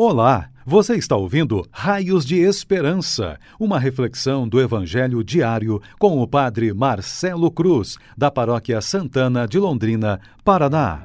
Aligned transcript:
Olá, 0.00 0.48
você 0.64 0.94
está 0.94 1.16
ouvindo 1.16 1.66
Raios 1.72 2.24
de 2.24 2.36
Esperança, 2.36 3.36
uma 3.58 3.80
reflexão 3.80 4.46
do 4.46 4.60
Evangelho 4.60 5.24
diário 5.24 5.82
com 5.98 6.22
o 6.22 6.28
Padre 6.28 6.72
Marcelo 6.72 7.50
Cruz, 7.50 7.96
da 8.16 8.30
Paróquia 8.30 8.80
Santana 8.80 9.44
de 9.44 9.58
Londrina, 9.58 10.20
Paraná. 10.44 11.02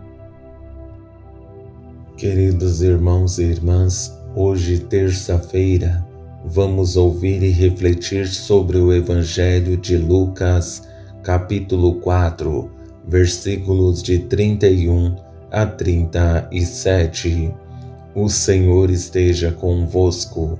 Queridos 2.15 2.83
irmãos 2.83 3.39
e 3.39 3.45
irmãs, 3.45 4.15
hoje, 4.35 4.77
terça-feira, 4.77 6.07
vamos 6.45 6.95
ouvir 6.95 7.41
e 7.41 7.49
refletir 7.49 8.27
sobre 8.27 8.77
o 8.77 8.93
Evangelho 8.93 9.75
de 9.75 9.97
Lucas, 9.97 10.87
capítulo 11.23 11.95
4, 11.95 12.69
versículos 13.07 14.03
de 14.03 14.19
31 14.19 15.15
a 15.49 15.65
37. 15.65 17.62
O 18.15 18.29
Senhor 18.29 18.91
esteja 18.91 19.51
convosco, 19.51 20.59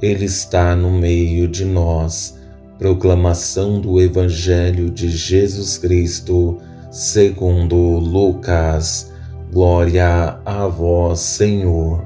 Ele 0.00 0.24
está 0.24 0.76
no 0.76 0.88
meio 0.88 1.48
de 1.48 1.64
nós. 1.64 2.38
Proclamação 2.78 3.80
do 3.80 4.00
Evangelho 4.00 4.88
de 4.88 5.08
Jesus 5.08 5.76
Cristo, 5.78 6.58
segundo 6.92 7.76
Lucas. 7.76 9.10
Glória 9.52 10.38
a 10.44 10.68
vós, 10.68 11.18
Senhor. 11.18 12.04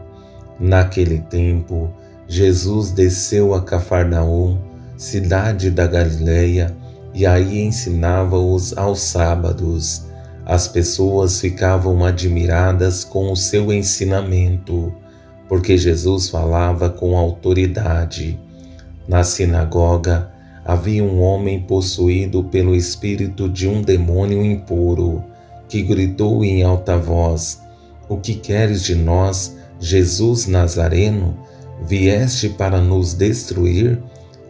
Naquele 0.59 1.19
tempo, 1.19 1.91
Jesus 2.27 2.91
desceu 2.91 3.53
a 3.53 3.61
Cafarnaum, 3.61 4.59
cidade 4.97 5.71
da 5.71 5.87
Galileia, 5.87 6.75
e 7.13 7.27
aí 7.27 7.61
ensinava-os 7.61 8.77
aos 8.79 9.01
sábados. 9.01 10.06
As 10.47 10.69
pessoas 10.69 11.41
ficavam 11.41 12.05
admiradas 12.05 13.03
com 13.03 13.33
o 13.33 13.37
seu 13.37 13.73
ensinamento, 13.73 14.95
porque 15.49 15.77
Jesus 15.77 16.29
falava 16.29 16.89
com 16.89 17.19
autoridade. 17.19 18.39
Na 19.09 19.25
sinagoga 19.25 20.31
havia 20.65 21.03
um 21.03 21.21
homem 21.21 21.61
possuído 21.63 22.45
pelo 22.45 22.77
espírito 22.77 23.49
de 23.49 23.67
um 23.67 23.83
demônio 23.83 24.41
impuro, 24.45 25.25
que 25.69 25.83
gritou 25.83 26.45
em 26.45 26.63
alta 26.63 26.97
voz: 26.97 27.61
O 28.09 28.17
que 28.17 28.37
queres 28.37 28.85
de 28.85 28.95
nós, 28.95 29.57
Jesus 29.81 30.47
Nazareno? 30.47 31.37
Vieste 31.89 32.51
para 32.51 32.81
nos 32.81 33.15
destruir? 33.15 34.01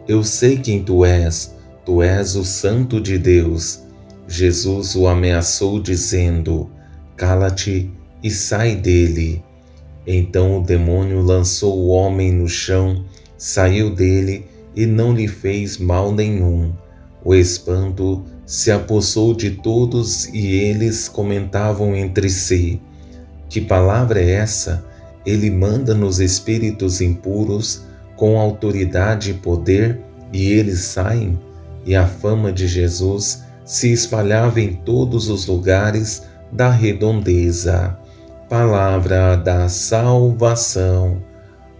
Eu 0.07 0.23
sei 0.23 0.57
quem 0.57 0.83
tu 0.83 1.03
és, 1.03 1.55
tu 1.83 2.03
és 2.03 2.35
o 2.35 2.45
Santo 2.45 3.01
de 3.01 3.17
Deus. 3.17 3.86
Jesus 4.27 4.95
o 4.95 5.07
ameaçou, 5.07 5.79
dizendo: 5.79 6.69
Cala-te 7.15 7.89
e 8.21 8.29
sai 8.29 8.75
dele. 8.75 9.43
Então 10.05 10.59
o 10.59 10.63
demônio 10.63 11.21
lançou 11.21 11.77
o 11.77 11.87
homem 11.87 12.31
no 12.31 12.47
chão, 12.47 13.05
saiu 13.37 13.93
dele 13.93 14.45
e 14.75 14.85
não 14.85 15.13
lhe 15.13 15.27
fez 15.27 15.77
mal 15.77 16.11
nenhum. 16.11 16.73
O 17.23 17.33
espanto 17.33 18.23
se 18.45 18.71
apossou 18.71 19.33
de 19.33 19.51
todos 19.51 20.25
e 20.33 20.47
eles 20.47 21.07
comentavam 21.07 21.95
entre 21.95 22.29
si: 22.29 22.81
Que 23.49 23.61
palavra 23.61 24.21
é 24.21 24.31
essa? 24.31 24.85
Ele 25.25 25.49
manda 25.49 25.93
nos 25.93 26.19
espíritos 26.19 27.01
impuros 27.01 27.83
com 28.15 28.39
autoridade 28.39 29.31
e 29.31 29.33
poder 29.33 29.99
e 30.31 30.51
eles 30.51 30.79
saem? 30.79 31.39
E 31.85 31.95
a 31.95 32.05
fama 32.05 32.51
de 32.51 32.67
Jesus 32.67 33.46
se 33.67 33.91
espalhava 33.91 34.61
em 34.61 34.73
todos 34.73 35.29
os 35.29 35.45
lugares 35.45 36.23
da 36.49 36.71
redondeza. 36.71 37.97
Palavra 38.49 39.35
da 39.35 39.67
salvação. 39.67 41.21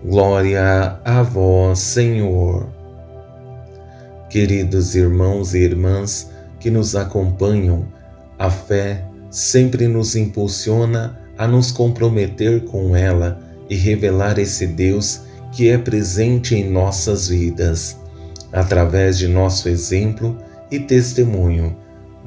Glória 0.04 1.00
a 1.06 1.24
vós, 1.24 1.80
Senhor. 1.80 2.68
Queridos 4.30 4.96
irmãos 4.96 5.56
e 5.56 5.60
irmãs 5.60 6.30
que 6.60 6.70
nos 6.70 6.94
acompanham, 6.94 7.88
a 8.38 8.50
fé 8.50 9.06
sempre 9.32 9.88
nos 9.88 10.14
impulsiona 10.18 11.18
a 11.38 11.48
nos 11.48 11.72
comprometer 11.72 12.66
com 12.66 12.98
ela 12.98 13.40
e 13.70 13.76
revelar 13.76 14.38
esse 14.38 14.68
Deus 14.68 15.22
que 15.54 15.70
é 15.70 15.78
presente 15.78 16.54
em 16.54 16.70
nossas 16.70 17.30
vidas. 17.30 17.98
Através 18.52 19.18
de 19.18 19.28
nosso 19.28 19.70
exemplo, 19.70 20.38
e 20.72 20.80
testemunho, 20.80 21.76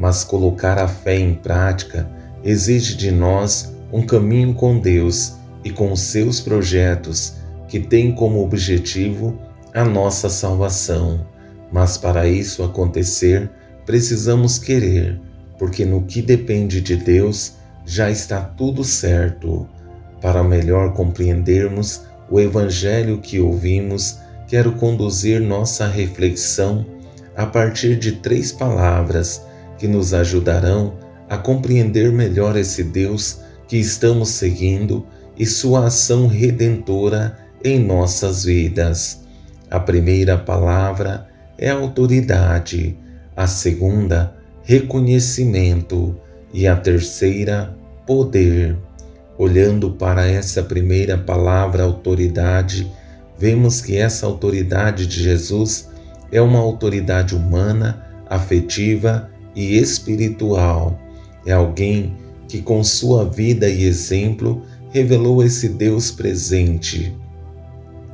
mas 0.00 0.24
colocar 0.24 0.78
a 0.78 0.88
fé 0.88 1.18
em 1.18 1.34
prática 1.34 2.10
exige 2.42 2.96
de 2.96 3.10
nós 3.10 3.76
um 3.92 4.00
caminho 4.00 4.54
com 4.54 4.78
Deus 4.78 5.34
e 5.62 5.68
com 5.68 5.92
os 5.92 6.00
seus 6.00 6.40
projetos 6.40 7.34
que 7.68 7.78
têm 7.78 8.10
como 8.10 8.42
objetivo 8.42 9.38
a 9.74 9.84
nossa 9.84 10.30
salvação. 10.30 11.26
Mas 11.70 11.98
para 11.98 12.26
isso 12.26 12.64
acontecer, 12.64 13.50
precisamos 13.84 14.58
querer, 14.58 15.20
porque 15.58 15.84
no 15.84 16.02
que 16.02 16.22
depende 16.22 16.80
de 16.80 16.96
Deus 16.96 17.56
já 17.84 18.10
está 18.10 18.40
tudo 18.40 18.82
certo. 18.82 19.68
Para 20.18 20.42
melhor 20.42 20.94
compreendermos 20.94 22.02
o 22.30 22.40
Evangelho 22.40 23.18
que 23.18 23.38
ouvimos, 23.38 24.18
quero 24.48 24.72
conduzir 24.72 25.42
nossa 25.42 25.86
reflexão 25.86 26.86
a 27.36 27.44
partir 27.44 27.98
de 27.98 28.12
três 28.12 28.50
palavras 28.50 29.49
que 29.80 29.88
nos 29.88 30.12
ajudarão 30.12 30.92
a 31.26 31.38
compreender 31.38 32.12
melhor 32.12 32.54
esse 32.54 32.84
Deus 32.84 33.40
que 33.66 33.78
estamos 33.78 34.28
seguindo 34.28 35.06
e 35.38 35.46
sua 35.46 35.86
ação 35.86 36.26
redentora 36.26 37.38
em 37.64 37.78
nossas 37.78 38.44
vidas. 38.44 39.22
A 39.70 39.80
primeira 39.80 40.36
palavra 40.36 41.26
é 41.56 41.70
autoridade, 41.70 42.98
a 43.34 43.46
segunda, 43.46 44.34
reconhecimento 44.64 46.14
e 46.52 46.66
a 46.66 46.76
terceira, 46.76 47.74
poder. 48.06 48.76
Olhando 49.38 49.92
para 49.92 50.26
essa 50.26 50.62
primeira 50.62 51.16
palavra, 51.16 51.84
autoridade, 51.84 52.90
vemos 53.38 53.80
que 53.80 53.96
essa 53.96 54.26
autoridade 54.26 55.06
de 55.06 55.22
Jesus 55.22 55.88
é 56.30 56.40
uma 56.42 56.58
autoridade 56.58 57.34
humana, 57.34 58.04
afetiva 58.28 59.30
e 59.60 59.76
espiritual. 59.78 60.98
É 61.44 61.52
alguém 61.52 62.16
que, 62.48 62.62
com 62.62 62.82
sua 62.82 63.26
vida 63.26 63.68
e 63.68 63.84
exemplo, 63.84 64.62
revelou 64.90 65.44
esse 65.44 65.68
Deus 65.68 66.10
presente. 66.10 67.14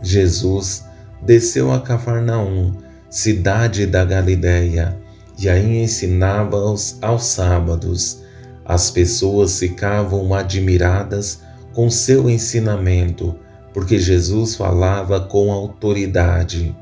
Jesus 0.02 0.84
desceu 1.22 1.72
a 1.72 1.80
Cafarnaum, 1.80 2.74
cidade 3.08 3.86
da 3.86 4.04
Galiléia, 4.04 4.98
e 5.38 5.48
aí 5.48 5.82
ensinava 5.82 6.56
aos, 6.56 6.98
aos 7.00 7.24
sábados. 7.24 8.22
As 8.64 8.90
pessoas 8.90 9.58
ficavam 9.58 10.34
admiradas 10.34 11.40
com 11.72 11.88
seu 11.88 12.28
ensinamento, 12.28 13.36
porque 13.72 13.98
Jesus 13.98 14.56
falava 14.56 15.20
com 15.20 15.52
autoridade. 15.52 16.76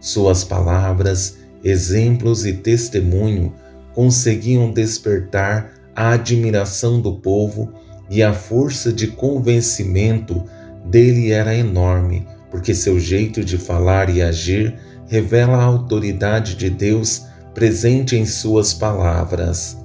Suas 0.00 0.44
palavras, 0.44 1.36
exemplos 1.62 2.46
e 2.46 2.54
testemunho 2.54 3.52
conseguiam 3.98 4.70
despertar 4.70 5.72
a 5.92 6.12
admiração 6.12 7.00
do 7.00 7.14
povo 7.14 7.72
e 8.08 8.22
a 8.22 8.32
força 8.32 8.92
de 8.92 9.08
convencimento 9.08 10.44
dele 10.84 11.32
era 11.32 11.52
enorme, 11.52 12.24
porque 12.48 12.76
seu 12.76 13.00
jeito 13.00 13.42
de 13.42 13.58
falar 13.58 14.08
e 14.08 14.22
agir 14.22 14.78
revela 15.08 15.56
a 15.56 15.64
autoridade 15.64 16.54
de 16.54 16.70
Deus 16.70 17.24
presente 17.52 18.14
em 18.14 18.24
suas 18.24 18.72
palavras. 18.72 19.76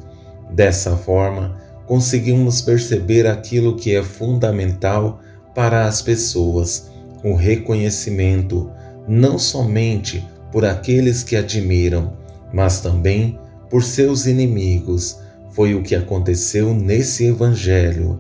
Dessa 0.51 0.95
forma, 0.95 1.59
conseguimos 1.87 2.61
perceber 2.61 3.25
aquilo 3.25 3.75
que 3.75 3.95
é 3.95 4.03
fundamental 4.03 5.21
para 5.55 5.87
as 5.87 6.03
pessoas: 6.03 6.87
o 7.23 7.33
reconhecimento 7.33 8.69
não 9.07 9.39
somente 9.39 10.23
por 10.51 10.63
aqueles 10.63 11.23
que 11.23 11.35
admiram, 11.35 12.13
mas 12.53 12.79
também 12.79 13.39
por 13.73 13.83
seus 13.83 14.27
inimigos. 14.27 15.17
Foi 15.49 15.73
o 15.73 15.81
que 15.81 15.95
aconteceu 15.95 16.75
nesse 16.75 17.25
evangelho. 17.25 18.19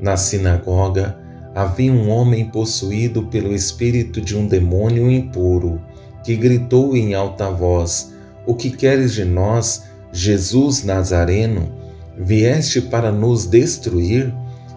Na 0.00 0.16
sinagoga 0.16 1.16
havia 1.54 1.92
um 1.92 2.08
homem 2.08 2.46
possuído 2.46 3.22
pelo 3.26 3.54
espírito 3.54 4.20
de 4.20 4.36
um 4.36 4.48
demônio 4.48 5.08
impuro, 5.08 5.80
que 6.24 6.34
gritou 6.34 6.96
em 6.96 7.14
alta 7.14 7.48
voz: 7.48 8.12
O 8.44 8.56
que 8.56 8.70
queres 8.70 9.14
de 9.14 9.24
nós, 9.24 9.84
Jesus 10.10 10.82
Nazareno? 10.82 11.72
Vieste 12.18 12.80
para 12.80 13.12
nos 13.12 13.46
destruir? 13.46 14.34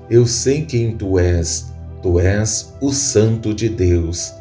Eu 0.07 0.27
sei 0.27 0.62
quem 0.65 0.95
tu 0.95 1.17
és. 1.17 1.74
Tu 2.03 2.19
és 2.19 2.75
o 2.79 2.91
Santo 2.91 3.56
de 3.56 3.69
Deus. 3.69 4.35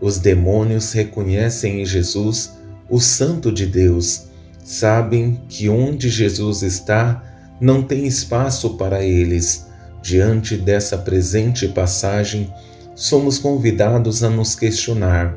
Os 0.00 0.16
demônios 0.18 0.92
reconhecem 0.92 1.82
em 1.82 1.84
Jesus 1.84 2.52
o 2.88 3.00
Santo 3.00 3.50
de 3.50 3.66
Deus, 3.66 4.28
sabem 4.64 5.42
que 5.46 5.68
onde 5.68 6.08
Jesus 6.08 6.62
está 6.62 7.22
não 7.60 7.82
tem 7.82 8.06
espaço 8.06 8.70
para 8.70 9.04
eles. 9.04 9.66
Diante 10.02 10.56
dessa 10.56 10.98
presente 10.98 11.68
passagem, 11.68 12.52
somos 12.94 13.38
convidados 13.38 14.24
a 14.24 14.30
nos 14.30 14.54
questionar. 14.54 15.36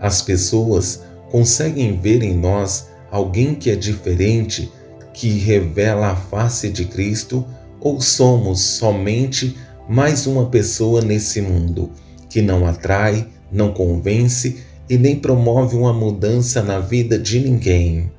As 0.00 0.22
pessoas 0.22 1.02
conseguem 1.30 2.00
ver 2.00 2.22
em 2.22 2.36
nós 2.36 2.88
alguém 3.10 3.54
que 3.54 3.70
é 3.70 3.76
diferente, 3.76 4.72
que 5.12 5.28
revela 5.38 6.08
a 6.08 6.16
face 6.16 6.70
de 6.70 6.84
Cristo, 6.84 7.44
ou 7.80 8.00
somos 8.00 8.60
somente 8.60 9.56
mais 9.88 10.26
uma 10.26 10.46
pessoa 10.46 11.00
nesse 11.00 11.40
mundo 11.40 11.90
que 12.28 12.42
não 12.42 12.66
atrai, 12.66 13.28
não 13.50 13.72
convence 13.72 14.64
e 14.88 14.96
nem 14.96 15.16
promove 15.16 15.76
uma 15.76 15.92
mudança 15.92 16.62
na 16.62 16.78
vida 16.78 17.18
de 17.18 17.40
ninguém? 17.40 18.10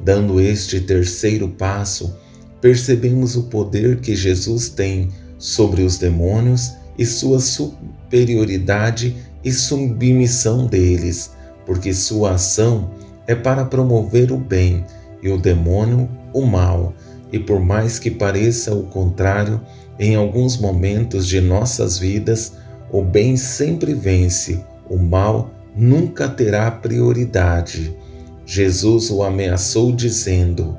Dando 0.00 0.40
este 0.40 0.80
terceiro 0.80 1.48
passo, 1.48 2.16
percebemos 2.60 3.36
o 3.36 3.44
poder 3.44 4.00
que 4.00 4.16
Jesus 4.16 4.68
tem 4.68 5.08
sobre 5.38 5.82
os 5.82 5.98
demônios 5.98 6.72
e 6.98 7.04
sua 7.04 7.40
superioridade 7.40 9.16
e 9.44 9.52
submissão 9.52 10.66
deles, 10.66 11.32
porque 11.66 11.92
sua 11.92 12.32
ação 12.32 12.90
é 13.26 13.34
para 13.34 13.64
promover 13.64 14.32
o 14.32 14.38
bem 14.38 14.84
e 15.22 15.28
o 15.28 15.38
demônio 15.38 16.08
o 16.32 16.42
mal. 16.42 16.94
E 17.32 17.38
por 17.38 17.60
mais 17.60 17.98
que 17.98 18.10
pareça 18.10 18.74
o 18.74 18.84
contrário, 18.84 19.60
em 19.98 20.14
alguns 20.14 20.56
momentos 20.56 21.26
de 21.26 21.40
nossas 21.40 21.98
vidas, 21.98 22.52
o 22.90 23.02
bem 23.02 23.36
sempre 23.36 23.94
vence, 23.94 24.60
o 24.88 24.98
mal 24.98 25.50
nunca 25.76 26.28
terá 26.28 26.70
prioridade. 26.70 27.96
Jesus 28.44 29.10
o 29.10 29.22
ameaçou, 29.22 29.92
dizendo: 29.92 30.76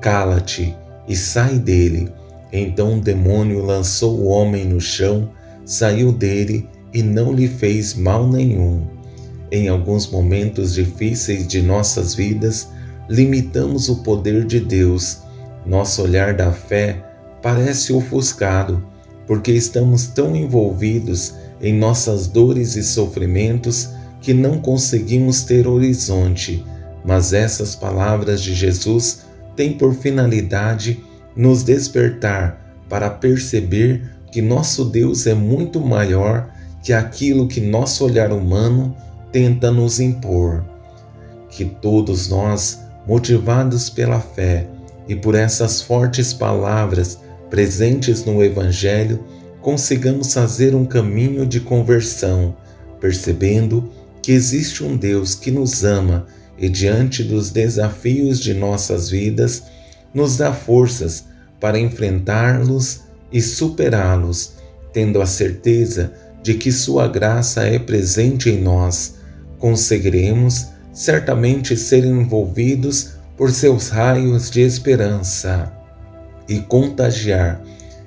Cala-te 0.00 0.76
e 1.06 1.16
sai 1.16 1.58
dele. 1.58 2.12
Então 2.52 2.98
o 2.98 3.00
demônio 3.00 3.64
lançou 3.64 4.18
o 4.18 4.26
homem 4.26 4.64
no 4.66 4.80
chão, 4.80 5.30
saiu 5.64 6.12
dele 6.12 6.68
e 6.92 7.02
não 7.02 7.32
lhe 7.32 7.48
fez 7.48 7.94
mal 7.94 8.28
nenhum. 8.28 8.86
Em 9.50 9.68
alguns 9.68 10.10
momentos 10.10 10.74
difíceis 10.74 11.46
de 11.46 11.62
nossas 11.62 12.14
vidas, 12.14 12.68
limitamos 13.08 13.88
o 13.88 14.02
poder 14.02 14.44
de 14.44 14.60
Deus. 14.60 15.18
Nosso 15.64 16.02
olhar 16.02 16.34
da 16.34 16.52
fé 16.52 17.02
parece 17.40 17.92
ofuscado, 17.92 18.84
porque 19.26 19.52
estamos 19.52 20.06
tão 20.06 20.34
envolvidos 20.34 21.34
em 21.60 21.74
nossas 21.74 22.26
dores 22.26 22.76
e 22.76 22.82
sofrimentos 22.82 23.90
que 24.22 24.32
não 24.32 24.58
conseguimos 24.58 25.42
ter 25.42 25.66
horizonte 25.66 26.64
mas 27.04 27.32
essas 27.32 27.74
palavras 27.74 28.40
de 28.40 28.54
Jesus 28.54 29.24
têm 29.56 29.72
por 29.72 29.94
finalidade 29.94 31.02
nos 31.36 31.62
despertar 31.62 32.76
para 32.88 33.10
perceber 33.10 34.02
que 34.30 34.40
nosso 34.40 34.84
Deus 34.84 35.26
é 35.26 35.34
muito 35.34 35.80
maior 35.80 36.50
que 36.82 36.92
aquilo 36.92 37.48
que 37.48 37.60
nosso 37.60 38.04
olhar 38.04 38.32
humano 38.32 38.96
tenta 39.30 39.70
nos 39.70 40.00
impor. 40.00 40.64
Que 41.50 41.64
todos 41.64 42.28
nós, 42.28 42.80
motivados 43.06 43.90
pela 43.90 44.20
fé 44.20 44.66
e 45.08 45.14
por 45.14 45.34
essas 45.34 45.82
fortes 45.82 46.32
palavras 46.32 47.18
presentes 47.50 48.24
no 48.24 48.42
Evangelho, 48.42 49.24
consigamos 49.60 50.32
fazer 50.32 50.74
um 50.74 50.84
caminho 50.84 51.46
de 51.46 51.60
conversão, 51.60 52.56
percebendo 53.00 53.90
que 54.22 54.32
existe 54.32 54.84
um 54.84 54.96
Deus 54.96 55.34
que 55.34 55.50
nos 55.50 55.84
ama 55.84 56.26
e 56.56 56.68
diante 56.68 57.24
dos 57.24 57.50
desafios 57.50 58.38
de 58.38 58.54
nossas 58.54 59.10
vidas, 59.10 59.64
nos 60.14 60.36
dá 60.36 60.52
forças 60.52 61.24
para 61.60 61.78
enfrentá-los 61.78 63.00
e 63.32 63.40
superá-los, 63.42 64.52
tendo 64.92 65.20
a 65.20 65.26
certeza 65.26 66.12
de 66.42 66.54
que 66.54 66.70
Sua 66.70 67.08
graça 67.08 67.62
é 67.62 67.78
presente 67.78 68.48
em 68.50 68.60
nós. 68.60 69.16
Conseguiremos 69.58 70.68
certamente 70.92 71.76
ser 71.76 72.04
envolvidos 72.04 73.12
por 73.36 73.50
seus 73.50 73.88
raios 73.88 74.50
de 74.50 74.60
esperança 74.60 75.72
e 76.48 76.60
contagiar 76.60 77.62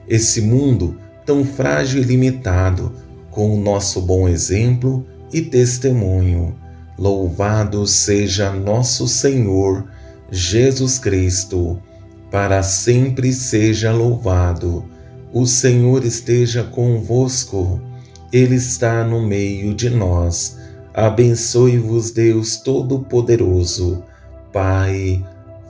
esse 0.07 0.39
mundo 0.39 0.97
tão 1.25 1.43
frágil 1.43 2.01
e 2.01 2.05
limitado 2.05 2.93
com 3.31 3.53
o 3.53 3.59
nosso 3.59 4.01
bom 4.01 4.29
exemplo 4.29 5.05
e 5.35 5.41
testemunho. 5.41 6.55
Louvado 6.97 7.85
seja 7.85 8.53
nosso 8.53 9.05
Senhor 9.05 9.85
Jesus 10.31 10.97
Cristo, 10.97 11.77
para 12.31 12.63
sempre 12.63 13.33
seja 13.33 13.91
louvado. 13.91 14.85
O 15.33 15.45
Senhor 15.45 16.05
esteja 16.05 16.63
convosco, 16.63 17.81
Ele 18.31 18.55
está 18.55 19.03
no 19.03 19.27
meio 19.27 19.73
de 19.73 19.89
nós. 19.89 20.57
Abençoe-vos, 20.93 22.11
Deus 22.11 22.55
Todo-Poderoso, 22.55 24.01
Pai, 24.53 25.21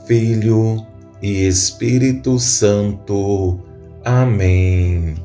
Filho 0.06 0.86
e 1.24 1.48
Espírito 1.48 2.38
Santo. 2.38 3.60
Amém. 4.04 5.25